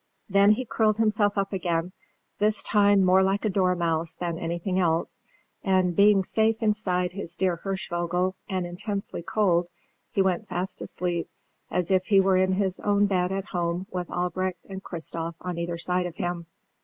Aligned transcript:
Then 0.27 0.53
he 0.53 0.65
curled 0.65 0.97
himself 0.97 1.37
up 1.37 1.53
again, 1.53 1.91
this 2.39 2.63
time 2.63 3.03
more 3.03 3.21
like 3.21 3.45
a 3.45 3.51
dormouse 3.51 4.15
than 4.15 4.39
anything 4.39 4.79
else; 4.79 5.21
and, 5.63 5.95
being 5.95 6.23
safe 6.23 6.55
inside 6.63 7.11
his 7.11 7.35
dear 7.37 7.57
Hirschvogel 7.57 8.33
and 8.49 8.65
intensely 8.65 9.21
cold, 9.21 9.67
he 10.11 10.23
went 10.23 10.47
fast 10.47 10.81
asleep 10.81 11.29
as 11.69 11.91
if 11.91 12.05
he 12.07 12.19
were 12.19 12.37
in 12.37 12.53
his 12.53 12.79
own 12.79 13.05
bed 13.05 13.31
at 13.31 13.45
home 13.45 13.85
with 13.91 14.09
Albrecht, 14.09 14.65
and 14.67 14.83
Christof 14.83 15.35
on 15.39 15.59
either 15.59 15.77
side 15.77 16.07
of 16.07 16.15
him. 16.15 16.47